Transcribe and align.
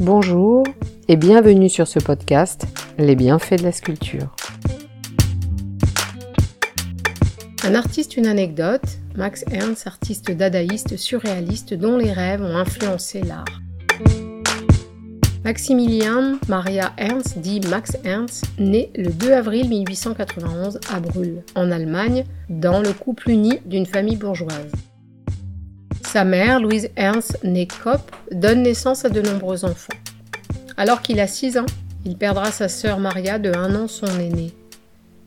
Bonjour 0.00 0.64
et 1.08 1.16
bienvenue 1.16 1.68
sur 1.68 1.86
ce 1.86 1.98
podcast 1.98 2.64
Les 2.96 3.14
bienfaits 3.14 3.58
de 3.58 3.64
la 3.64 3.70
sculpture. 3.70 4.34
Un 7.64 7.74
artiste, 7.74 8.16
une 8.16 8.26
anecdote. 8.26 8.80
Max 9.14 9.44
Ernst, 9.52 9.86
artiste 9.86 10.30
dadaïste 10.30 10.96
surréaliste 10.96 11.74
dont 11.74 11.98
les 11.98 12.12
rêves 12.12 12.40
ont 12.40 12.56
influencé 12.56 13.20
l'art. 13.20 13.44
Maximilian 15.44 16.38
Maria 16.48 16.94
Ernst, 16.96 17.38
dit 17.38 17.60
Max 17.68 17.98
Ernst, 18.02 18.46
né 18.58 18.90
le 18.96 19.10
2 19.10 19.32
avril 19.32 19.68
1891 19.68 20.80
à 20.90 21.00
Brühl, 21.00 21.42
en 21.54 21.70
Allemagne, 21.70 22.24
dans 22.48 22.80
le 22.80 22.94
couple 22.94 23.32
uni 23.32 23.58
d'une 23.66 23.84
famille 23.84 24.16
bourgeoise. 24.16 24.72
Sa 26.12 26.24
mère, 26.24 26.58
Louise 26.58 26.90
Ernst, 26.96 27.38
née 27.44 27.68
Kopp, 27.68 28.10
donne 28.32 28.64
naissance 28.64 29.04
à 29.04 29.10
de 29.10 29.20
nombreux 29.20 29.64
enfants. 29.64 29.94
Alors 30.76 31.02
qu'il 31.02 31.20
a 31.20 31.28
6 31.28 31.56
ans, 31.56 31.66
il 32.04 32.16
perdra 32.16 32.50
sa 32.50 32.68
sœur 32.68 32.98
Maria 32.98 33.38
de 33.38 33.52
1 33.54 33.76
an 33.76 33.86
son 33.86 34.18
aîné. 34.18 34.52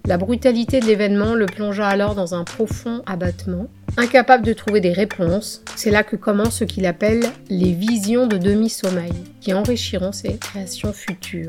La 0.05 0.17
brutalité 0.17 0.81
de 0.81 0.85
l'événement 0.85 1.35
le 1.35 1.45
plongea 1.45 1.87
alors 1.87 2.15
dans 2.15 2.35
un 2.35 2.43
profond 2.43 3.01
abattement. 3.05 3.67
Incapable 3.95 4.45
de 4.45 4.51
trouver 4.51 4.81
des 4.81 4.91
réponses, 4.91 5.61
c'est 5.77 5.89
là 5.89 6.03
que 6.03 6.17
commence 6.17 6.57
ce 6.57 6.65
qu'il 6.65 6.85
appelle 6.85 7.23
les 7.49 7.71
visions 7.71 8.27
de 8.27 8.37
demi-sommeil, 8.37 9.13
qui 9.39 9.53
enrichiront 9.53 10.11
ses 10.11 10.35
créations 10.35 10.91
futures. 10.91 11.47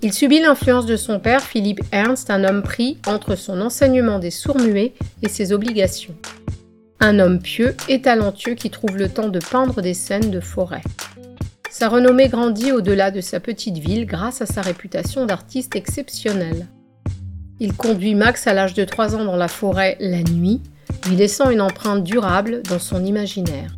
Il 0.00 0.14
subit 0.14 0.40
l'influence 0.40 0.86
de 0.86 0.96
son 0.96 1.20
père, 1.20 1.42
Philippe 1.42 1.82
Ernst, 1.92 2.30
un 2.30 2.44
homme 2.44 2.62
pris 2.62 2.96
entre 3.06 3.34
son 3.34 3.60
enseignement 3.60 4.18
des 4.18 4.30
sourds-muets 4.30 4.94
et 5.22 5.28
ses 5.28 5.52
obligations. 5.52 6.14
Un 6.98 7.18
homme 7.18 7.40
pieux 7.40 7.76
et 7.88 8.00
talentueux 8.00 8.54
qui 8.54 8.70
trouve 8.70 8.96
le 8.96 9.10
temps 9.10 9.28
de 9.28 9.38
peindre 9.38 9.82
des 9.82 9.92
scènes 9.92 10.30
de 10.30 10.40
forêt. 10.40 10.82
Sa 11.70 11.90
renommée 11.90 12.28
grandit 12.28 12.72
au-delà 12.72 13.10
de 13.10 13.20
sa 13.20 13.38
petite 13.38 13.76
ville 13.76 14.06
grâce 14.06 14.40
à 14.40 14.46
sa 14.46 14.62
réputation 14.62 15.26
d'artiste 15.26 15.76
exceptionnel. 15.76 16.66
Il 17.60 17.74
conduit 17.74 18.14
Max 18.14 18.46
à 18.46 18.54
l'âge 18.54 18.72
de 18.72 18.84
3 18.84 19.14
ans 19.14 19.24
dans 19.26 19.36
la 19.36 19.48
forêt 19.48 19.98
la 20.00 20.22
nuit, 20.22 20.62
lui 21.06 21.16
laissant 21.16 21.50
une 21.50 21.60
empreinte 21.60 22.02
durable 22.02 22.62
dans 22.62 22.78
son 22.78 23.04
imaginaire. 23.04 23.76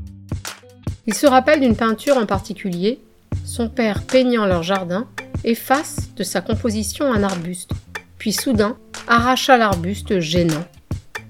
Il 1.08 1.14
se 1.14 1.26
rappelle 1.26 1.60
d'une 1.60 1.76
peinture 1.76 2.18
en 2.18 2.26
particulier, 2.26 3.00
son 3.44 3.68
père 3.68 4.04
peignant 4.04 4.46
leur 4.46 4.62
jardin 4.62 5.08
efface 5.42 6.10
de 6.16 6.22
sa 6.22 6.40
composition 6.40 7.12
un 7.12 7.24
arbuste, 7.24 7.72
puis 8.18 8.32
soudain 8.32 8.76
arracha 9.08 9.56
l'arbuste 9.56 10.20
gênant 10.20 10.64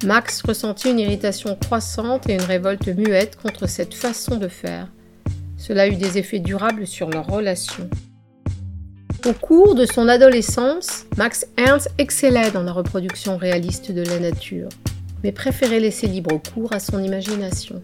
Max 0.05 0.43
ressentit 0.43 0.91
une 0.91 1.01
irritation 1.01 1.57
croissante 1.57 2.29
et 2.29 2.35
une 2.35 2.43
révolte 2.43 2.87
muette 2.89 3.37
contre 3.37 3.67
cette 3.67 3.95
façon 3.95 4.37
de 4.37 4.47
faire. 4.47 4.89
Cela 5.57 5.89
eut 5.89 5.97
des 5.97 6.19
effets 6.19 6.39
durables 6.39 6.87
sur 6.87 7.11
leur 7.11 7.27
relation. 7.27 7.91
Au 9.27 9.33
cours 9.33 9.75
de 9.75 9.85
son 9.85 10.07
adolescence, 10.07 11.05
Max 11.17 11.47
Ernst 11.57 11.91
excellait 11.99 12.53
dans 12.53 12.63
la 12.63 12.73
reproduction 12.73 13.37
réaliste 13.37 13.91
de 13.91 14.03
la 14.03 14.21
nature, 14.21 14.69
mais 15.25 15.33
préférait 15.33 15.81
laisser 15.81 16.07
libre 16.07 16.41
cours 16.55 16.73
à 16.73 16.79
son 16.79 17.03
imagination. 17.03 17.83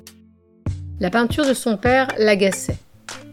La 1.00 1.10
peinture 1.10 1.44
de 1.44 1.54
son 1.54 1.76
père 1.76 2.06
l'agaçait. 2.16 2.78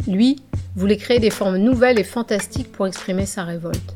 Lui 0.08 0.38
voulait 0.76 0.98
créer 0.98 1.20
des 1.20 1.30
formes 1.30 1.58
nouvelles 1.58 2.00
et 2.00 2.04
fantastiques 2.04 2.72
pour 2.72 2.88
exprimer 2.88 3.28
sa 3.28 3.44
révolte. 3.44 3.91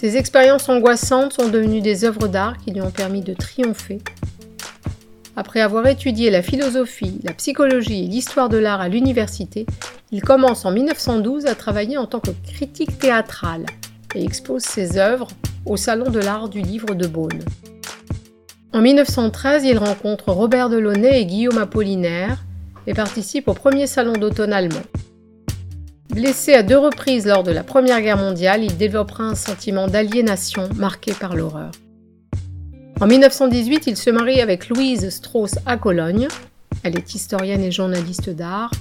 Ces 0.00 0.16
expériences 0.16 0.68
angoissantes 0.68 1.32
sont 1.32 1.48
devenues 1.48 1.80
des 1.80 2.04
œuvres 2.04 2.28
d'art 2.28 2.56
qui 2.58 2.70
lui 2.70 2.80
ont 2.80 2.92
permis 2.92 3.20
de 3.20 3.34
triompher. 3.34 3.98
Après 5.34 5.60
avoir 5.60 5.88
étudié 5.88 6.30
la 6.30 6.40
philosophie, 6.40 7.18
la 7.24 7.32
psychologie 7.32 8.04
et 8.04 8.06
l'histoire 8.06 8.48
de 8.48 8.58
l'art 8.58 8.80
à 8.80 8.88
l'université, 8.88 9.66
il 10.12 10.22
commence 10.22 10.64
en 10.64 10.70
1912 10.70 11.46
à 11.46 11.56
travailler 11.56 11.98
en 11.98 12.06
tant 12.06 12.20
que 12.20 12.30
critique 12.46 13.00
théâtrale 13.00 13.66
et 14.14 14.22
expose 14.22 14.62
ses 14.62 14.98
œuvres 14.98 15.26
au 15.66 15.76
Salon 15.76 16.12
de 16.12 16.20
l'art 16.20 16.48
du 16.48 16.60
livre 16.60 16.94
de 16.94 17.08
Beaune. 17.08 17.42
En 18.72 18.80
1913, 18.80 19.64
il 19.64 19.78
rencontre 19.78 20.30
Robert 20.30 20.68
Delaunay 20.68 21.22
et 21.22 21.26
Guillaume 21.26 21.58
Apollinaire 21.58 22.44
et 22.86 22.94
participe 22.94 23.48
au 23.48 23.54
premier 23.54 23.88
salon 23.88 24.12
d'automne 24.12 24.52
allemand. 24.52 24.78
Blessé 26.10 26.54
à 26.54 26.62
deux 26.62 26.78
reprises 26.78 27.26
lors 27.26 27.42
de 27.42 27.52
la 27.52 27.62
Première 27.62 28.00
Guerre 28.00 28.16
mondiale, 28.16 28.64
il 28.64 28.76
développera 28.76 29.24
un 29.24 29.34
sentiment 29.34 29.88
d'aliénation 29.88 30.68
marqué 30.74 31.12
par 31.12 31.36
l'horreur. 31.36 31.70
En 33.00 33.06
1918, 33.06 33.86
il 33.86 33.96
se 33.96 34.10
marie 34.10 34.40
avec 34.40 34.68
Louise 34.68 35.10
Strauss 35.10 35.56
à 35.66 35.76
Cologne. 35.76 36.26
Elle 36.82 36.96
est 36.96 37.14
historienne 37.14 37.62
et 37.62 37.70
journaliste 37.70 38.30
d'art 38.30 38.72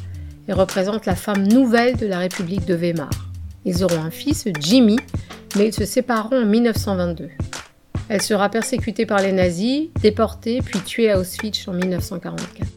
et 0.47 0.53
représente 0.53 1.05
la 1.05 1.15
femme 1.15 1.47
nouvelle 1.47 1.97
de 1.97 2.07
la 2.07 2.19
République 2.19 2.65
de 2.65 2.75
Weimar. 2.75 3.11
Ils 3.65 3.83
auront 3.83 4.01
un 4.01 4.11
fils, 4.11 4.47
Jimmy, 4.59 4.97
mais 5.57 5.67
ils 5.67 5.73
se 5.73 5.85
sépareront 5.85 6.43
en 6.43 6.45
1922. 6.45 7.29
Elle 8.09 8.21
sera 8.21 8.49
persécutée 8.49 9.05
par 9.05 9.19
les 9.19 9.33
nazis, 9.33 9.89
déportée 10.01 10.61
puis 10.61 10.79
tuée 10.79 11.11
à 11.11 11.19
Auschwitz 11.19 11.67
en 11.67 11.73
1944. 11.73 12.76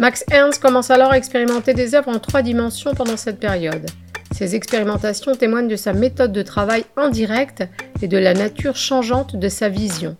Max 0.00 0.24
Ernst 0.30 0.62
commence 0.62 0.90
alors 0.90 1.12
à 1.12 1.18
expérimenter 1.18 1.74
des 1.74 1.94
œuvres 1.94 2.08
en 2.08 2.18
trois 2.18 2.40
dimensions 2.40 2.94
pendant 2.94 3.18
cette 3.18 3.38
période. 3.38 3.84
Ces 4.34 4.54
expérimentations 4.54 5.34
témoignent 5.34 5.68
de 5.68 5.76
sa 5.76 5.92
méthode 5.92 6.32
de 6.32 6.40
travail 6.40 6.86
indirecte 6.96 7.64
et 8.00 8.08
de 8.08 8.16
la 8.16 8.32
nature 8.32 8.76
changeante 8.76 9.36
de 9.36 9.48
sa 9.50 9.68
vision, 9.68 10.16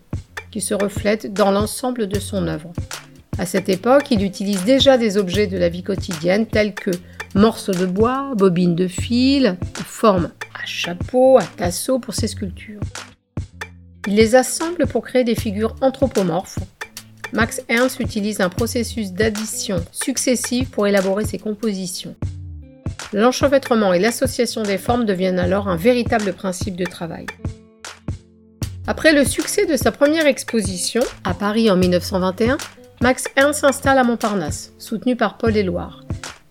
qui 0.51 0.61
se 0.61 0.75
reflète 0.75 1.33
dans 1.33 1.49
l'ensemble 1.49 2.07
de 2.07 2.19
son 2.19 2.47
œuvre. 2.47 2.71
À 3.39 3.47
cette 3.47 3.69
époque, 3.69 4.11
il 4.11 4.23
utilise 4.23 4.63
déjà 4.65 4.99
des 4.99 5.17
objets 5.17 5.47
de 5.47 5.57
la 5.57 5.69
vie 5.69 5.81
quotidienne 5.81 6.45
tels 6.45 6.75
que 6.75 6.91
morceaux 7.33 7.73
de 7.73 7.87
bois, 7.87 8.33
bobines 8.35 8.75
de 8.75 8.87
fil, 8.87 9.57
formes 9.73 10.29
à 10.53 10.63
chapeau, 10.67 11.39
à 11.39 11.43
tasseau 11.57 11.97
pour 11.97 12.13
ses 12.13 12.27
sculptures. 12.27 12.81
Il 14.07 14.13
les 14.13 14.35
assemble 14.35 14.85
pour 14.85 15.01
créer 15.03 15.23
des 15.23 15.33
figures 15.33 15.75
anthropomorphes 15.81 16.59
Max 17.33 17.61
Ernst 17.69 17.99
utilise 17.99 18.41
un 18.41 18.49
processus 18.49 19.13
d'addition 19.13 19.77
successive 19.91 20.69
pour 20.69 20.87
élaborer 20.87 21.25
ses 21.25 21.37
compositions. 21.37 22.15
L'enchevêtrement 23.13 23.93
et 23.93 23.99
l'association 23.99 24.63
des 24.63 24.77
formes 24.77 25.05
deviennent 25.05 25.39
alors 25.39 25.69
un 25.69 25.77
véritable 25.77 26.33
principe 26.33 26.75
de 26.75 26.85
travail. 26.85 27.25
Après 28.85 29.13
le 29.13 29.23
succès 29.23 29.65
de 29.65 29.77
sa 29.77 29.91
première 29.91 30.25
exposition, 30.25 31.01
à 31.23 31.33
Paris 31.33 31.71
en 31.71 31.77
1921, 31.77 32.57
Max 33.01 33.25
Ernst 33.35 33.61
s'installe 33.61 33.97
à 33.97 34.03
Montparnasse, 34.03 34.73
soutenu 34.77 35.15
par 35.15 35.37
Paul 35.37 35.55
Éluard. 35.55 36.03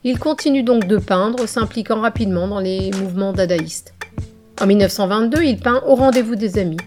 Il 0.03 0.19
continue 0.19 0.63
donc 0.63 0.87
de 0.87 0.97
peindre, 0.97 1.47
s'impliquant 1.47 2.01
rapidement 2.01 2.49
dans 2.49 2.61
les 2.61 2.91
mouvements 2.93 3.35
dadaïstes. 3.35 3.95
En 4.61 4.67
1922, 4.67 5.43
il 5.43 5.59
peint 5.59 5.83
Au 5.87 5.95
rendez-vous 5.95 6.37
des 6.37 6.59
amis, 6.59 6.79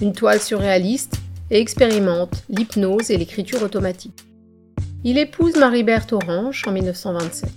une 0.00 0.12
toile 0.12 0.40
surréaliste 0.40 1.20
et 1.50 1.60
expérimente 1.60 2.42
l'hypnose 2.48 3.10
et 3.10 3.16
l'écriture 3.16 3.62
automatique. 3.62 4.24
Il 5.04 5.18
épouse 5.18 5.56
Marie-Berthe 5.56 6.12
Orange 6.12 6.64
en 6.66 6.72
1927. 6.72 7.50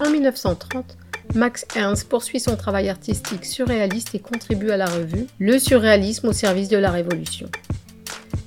En 0.00 0.10
1930, 0.10 0.96
Max 1.34 1.66
Ernst 1.74 2.08
poursuit 2.08 2.40
son 2.40 2.56
travail 2.56 2.88
artistique 2.88 3.44
surréaliste 3.44 4.14
et 4.14 4.18
contribue 4.18 4.70
à 4.70 4.76
la 4.76 4.86
revue 4.86 5.26
Le 5.38 5.58
surréalisme 5.58 6.28
au 6.28 6.32
service 6.32 6.68
de 6.68 6.76
la 6.76 6.90
Révolution. 6.90 7.48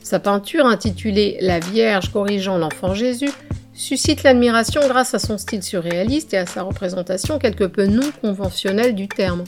Sa 0.04 0.20
peinture 0.20 0.66
intitulée 0.66 1.38
La 1.42 1.60
Vierge 1.60 2.12
corrigeant 2.12 2.58
l'enfant 2.58 2.94
Jésus 2.94 3.32
suscite 3.74 4.24
l'admiration 4.24 4.82
grâce 4.88 5.14
à 5.14 5.20
son 5.20 5.38
style 5.38 5.64
surréaliste 5.64 6.34
et 6.34 6.38
à 6.38 6.46
sa 6.46 6.64
représentation 6.64 7.40
quelque 7.40 7.64
peu 7.64 7.86
non 7.86 8.12
conventionnelle 8.22 8.94
du 8.94 9.08
terme. 9.08 9.44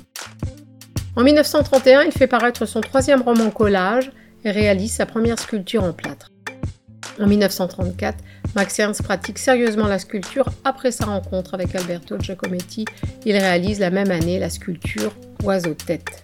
En 1.15 1.23
1931, 1.23 2.03
il 2.03 2.11
fait 2.11 2.27
paraître 2.27 2.65
son 2.65 2.81
troisième 2.81 3.21
roman 3.21 3.51
collage 3.51 4.11
et 4.43 4.51
réalise 4.51 4.93
sa 4.93 5.05
première 5.05 5.39
sculpture 5.39 5.83
en 5.83 5.93
plâtre. 5.93 6.31
En 7.19 7.27
1934, 7.27 8.17
Max 8.55 8.79
Ernst 8.79 9.03
pratique 9.03 9.37
sérieusement 9.37 9.87
la 9.87 9.99
sculpture 9.99 10.49
après 10.63 10.91
sa 10.91 11.05
rencontre 11.05 11.53
avec 11.53 11.75
Alberto 11.75 12.17
Giacometti. 12.19 12.85
Il 13.25 13.37
réalise 13.37 13.79
la 13.79 13.91
même 13.91 14.11
année 14.11 14.39
la 14.39 14.49
sculpture 14.49 15.13
Oiseau-tête. 15.43 16.21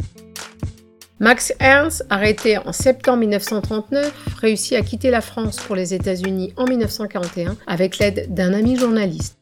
Max 1.19 1.53
Ernst, 1.59 2.05
arrêté 2.09 2.57
en 2.57 2.71
septembre 2.71 3.19
1939, 3.19 4.13
réussit 4.39 4.77
à 4.77 4.81
quitter 4.81 5.11
la 5.11 5.21
France 5.21 5.57
pour 5.57 5.75
les 5.75 5.93
États-Unis 5.93 6.53
en 6.55 6.65
1941 6.65 7.57
avec 7.67 7.97
l'aide 7.97 8.33
d'un 8.33 8.53
ami 8.53 8.77
journaliste. 8.77 9.37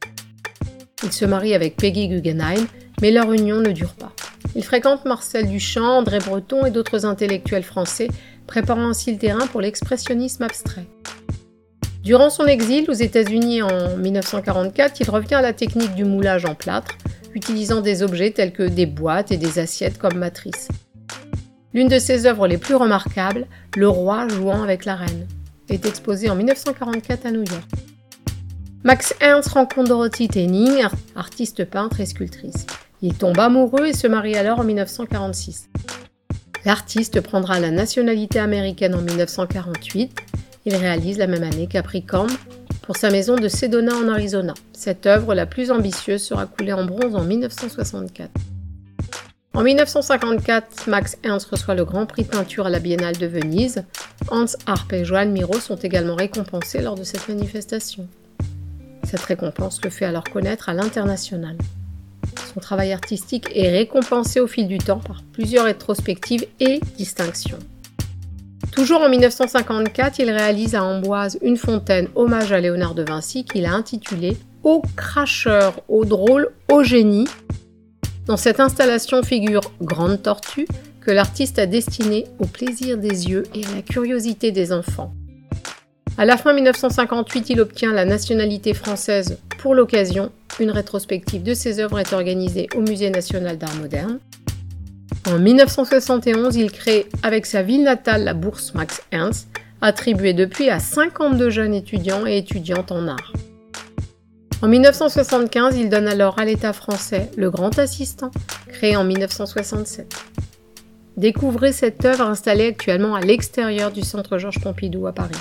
Il 1.04 1.12
se 1.12 1.26
marie 1.26 1.54
avec 1.54 1.78
Peggy 1.78 2.08
Guggenheim, 2.08 2.66
mais 3.02 3.12
leur 3.12 3.32
union 3.32 3.62
ne 3.62 3.72
dure 3.72 3.94
pas. 3.94 4.12
Il 4.56 4.64
fréquente 4.64 5.06
Marcel 5.06 5.48
Duchamp, 5.48 6.00
André 6.00 6.18
Breton 6.18 6.66
et 6.66 6.72
d'autres 6.72 7.06
intellectuels 7.06 7.64
français 7.64 8.08
préparant 8.48 8.88
ainsi 8.88 9.12
le 9.12 9.18
terrain 9.18 9.46
pour 9.48 9.62
l'expressionnisme 9.62 10.44
abstrait. 10.44 10.88
Durant 12.04 12.30
son 12.30 12.46
exil 12.46 12.90
aux 12.90 12.94
États-Unis 12.94 13.62
en 13.62 13.98
1944, 13.98 15.02
il 15.02 15.10
revient 15.10 15.36
à 15.36 15.42
la 15.42 15.54
technique 15.54 15.94
du 15.94 16.06
moulage 16.06 16.46
en 16.46 16.56
plâtre, 16.56 16.98
utilisant 17.36 17.82
des 17.82 18.02
objets 18.02 18.32
tels 18.32 18.54
que 18.54 18.64
des 18.64 18.86
boîtes 18.86 19.32
et 19.32 19.38
des 19.38 19.60
assiettes 19.60 19.98
comme 19.98 20.18
matrice. 20.18 20.70
L'une 21.74 21.90
de 21.90 22.00
ses 22.00 22.26
œuvres 22.26 22.48
les 22.48 22.58
plus 22.58 22.76
remarquables, 22.76 23.46
Le 23.76 23.90
roi 23.90 24.28
jouant 24.30 24.64
avec 24.64 24.86
la 24.86 24.96
reine, 24.96 25.28
est 25.70 25.86
exposée 25.86 26.30
en 26.30 26.36
1944 26.36 27.26
à 27.26 27.32
New 27.32 27.44
York. 27.44 27.70
Max 28.84 29.14
Ernst 29.20 29.50
rencontre 29.50 29.90
Dorothy 29.90 30.30
Tenning, 30.30 30.86
artiste 31.16 31.66
peintre 31.66 32.00
et 32.00 32.06
sculptrice. 32.06 32.66
Il 33.02 33.14
tombe 33.16 33.38
amoureux 33.38 33.86
et 33.86 33.94
se 33.94 34.08
marie 34.08 34.36
alors 34.36 34.60
en 34.60 34.64
1946. 34.64 35.68
L'artiste 36.66 37.22
prendra 37.22 37.60
la 37.60 37.72
nationalité 37.72 38.40
américaine 38.40 38.96
en 38.96 39.02
1948. 39.02 40.20
Il 40.66 40.76
réalise 40.76 41.18
la 41.18 41.28
même 41.28 41.44
année 41.44 41.68
Capricorn 41.68 42.30
pour 42.82 42.98
sa 42.98 43.10
maison 43.10 43.36
de 43.36 43.48
Sedona 43.48 43.96
en 43.96 44.08
Arizona. 44.10 44.54
Cette 44.74 45.06
œuvre, 45.06 45.34
la 45.34 45.46
plus 45.46 45.72
ambitieuse, 45.72 46.22
sera 46.22 46.46
coulée 46.46 46.74
en 46.74 46.86
bronze 46.86 47.16
en 47.16 47.24
1964. 47.24 48.30
En 49.54 49.64
1954, 49.64 50.88
Max 50.88 51.18
Ernst 51.24 51.48
reçoit 51.50 51.74
le 51.74 51.84
Grand 51.84 52.06
Prix 52.06 52.24
de 52.24 52.30
peinture 52.30 52.68
à 52.68 52.70
la 52.70 52.80
Biennale 52.80 53.18
de 53.18 53.26
Venise. 53.26 53.84
Hans 54.30 54.46
Arp 54.68 54.94
et 54.94 55.04
Joan 55.04 55.32
Miro 55.32 55.60
sont 55.60 55.78
également 55.78 56.16
récompensés 56.16 56.82
lors 56.82 56.96
de 56.96 57.04
cette 57.04 57.28
manifestation. 57.28 58.08
Cette 59.04 59.22
récompense 59.22 59.84
le 59.84 59.90
fait 59.90 60.06
alors 60.06 60.26
connaître 60.26 60.70
à 60.70 60.74
l'international. 60.74 61.58
Son 62.58 62.62
travail 62.62 62.92
artistique 62.92 63.50
est 63.54 63.70
récompensé 63.70 64.40
au 64.40 64.48
fil 64.48 64.68
du 64.68 64.80
temps 64.80 64.98
par 64.98 65.22
plusieurs 65.32 65.66
rétrospectives 65.66 66.48
et 66.60 66.80
distinctions. 66.98 67.60
Toujours 68.72 69.02
en 69.02 69.10
1954, 69.10 70.18
il 70.18 70.32
réalise 70.32 70.74
à 70.74 70.84
Amboise 70.84 71.38
une 71.44 71.58
fontaine 71.58 72.08
hommage 72.16 72.52
à 72.52 72.60
Léonard 72.60 72.96
de 72.96 73.04
Vinci 73.04 73.46
qu'il 73.46 73.68
a 73.68 73.74
intitulée 73.74 74.38
Au 74.64 74.82
cracheur, 74.96 75.84
au 75.88 76.04
drôle, 76.04 76.50
au 76.72 76.82
génie. 76.82 77.28
Dans 78.26 78.38
cette 78.38 78.60
installation 78.60 79.22
figure 79.22 79.62
Grande 79.80 80.24
Tortue 80.24 80.68
que 81.00 81.12
l'artiste 81.12 81.60
a 81.60 81.68
destinée 81.68 82.26
au 82.40 82.48
plaisir 82.48 82.98
des 82.98 83.30
yeux 83.30 83.44
et 83.54 83.66
à 83.66 83.76
la 83.76 83.82
curiosité 83.84 84.52
des 84.52 84.74
enfants. 84.74 85.14
À 86.20 86.26
la 86.26 86.36
fin 86.36 86.52
1958, 86.52 87.52
il 87.52 87.62
obtient 87.62 87.94
la 87.94 88.04
nationalité 88.04 88.74
française 88.74 89.38
pour 89.60 89.76
l'occasion. 89.76 90.32
Une 90.60 90.72
rétrospective 90.72 91.44
de 91.44 91.54
ses 91.54 91.80
œuvres 91.80 92.00
est 92.00 92.12
organisée 92.12 92.68
au 92.76 92.82
Musée 92.82 93.12
national 93.12 93.60
d'art 93.60 93.76
moderne. 93.76 94.18
En 95.28 95.38
1971, 95.38 96.56
il 96.56 96.72
crée 96.72 97.06
avec 97.22 97.46
sa 97.46 97.62
ville 97.62 97.84
natale 97.84 98.24
la 98.24 98.34
bourse 98.34 98.74
Max 98.74 99.04
Ernst, 99.12 99.48
attribuée 99.82 100.34
depuis 100.34 100.72
à 100.72 100.80
52 100.80 101.52
jeunes 101.52 101.76
étudiants 101.76 102.26
et 102.26 102.38
étudiantes 102.38 102.92
en 102.92 103.08
art. 103.08 103.34
En 104.64 104.68
1975, 104.70 105.78
il 105.78 105.88
donne 105.88 106.08
alors 106.08 106.40
à 106.40 106.46
l'État 106.46 106.74
français 106.74 107.30
le 107.38 107.52
Grand 107.52 107.78
Assistant, 107.78 108.32
créé 108.70 108.96
en 108.96 109.04
1967. 109.04 110.16
Découvrez 111.16 111.74
cette 111.74 112.04
œuvre 112.06 112.26
installée 112.26 112.70
actuellement 112.70 113.14
à 113.14 113.22
l'extérieur 113.22 113.92
du 113.92 114.02
Centre 114.02 114.40
Georges 114.40 114.62
Pompidou 114.62 115.06
à 115.06 115.14
Paris. 115.14 115.38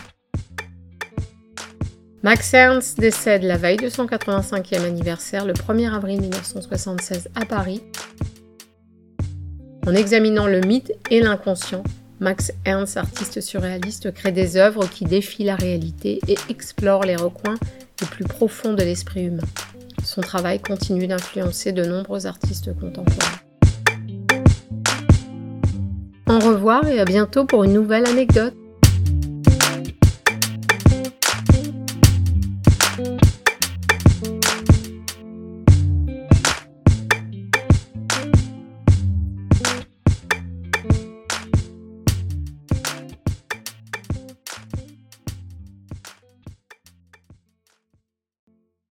Max 2.22 2.54
Ernst 2.54 2.98
décède 2.98 3.42
la 3.42 3.56
veille 3.56 3.76
de 3.76 3.88
son 3.88 4.06
85e 4.06 4.84
anniversaire 4.84 5.44
le 5.44 5.52
1er 5.52 5.94
avril 5.94 6.20
1976 6.22 7.28
à 7.34 7.44
Paris. 7.44 7.82
En 9.86 9.94
examinant 9.94 10.46
le 10.46 10.60
mythe 10.60 10.92
et 11.10 11.20
l'inconscient, 11.20 11.84
Max 12.18 12.52
Ernst, 12.64 12.96
artiste 12.96 13.40
surréaliste, 13.42 14.12
crée 14.12 14.32
des 14.32 14.56
œuvres 14.56 14.88
qui 14.88 15.04
défient 15.04 15.44
la 15.44 15.56
réalité 15.56 16.18
et 16.26 16.36
explorent 16.48 17.04
les 17.04 17.16
recoins 17.16 17.56
les 18.00 18.06
plus 18.06 18.24
profonds 18.24 18.72
de 18.72 18.82
l'esprit 18.82 19.24
humain. 19.24 19.44
Son 20.02 20.22
travail 20.22 20.60
continue 20.60 21.06
d'influencer 21.06 21.72
de 21.72 21.84
nombreux 21.84 22.26
artistes 22.26 22.74
contemporains. 22.80 23.38
Au 26.28 26.38
revoir 26.38 26.88
et 26.88 26.98
à 26.98 27.04
bientôt 27.04 27.44
pour 27.44 27.64
une 27.64 27.74
nouvelle 27.74 28.06
anecdote. 28.06 28.54